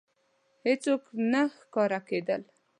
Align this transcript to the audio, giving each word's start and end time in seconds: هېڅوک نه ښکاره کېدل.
هېڅوک 0.65 1.03
نه 1.31 1.41
ښکاره 1.57 1.99
کېدل. 2.09 2.41